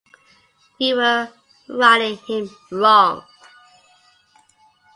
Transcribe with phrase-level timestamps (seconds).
[0.79, 1.29] We were
[1.69, 3.23] riding him wrong.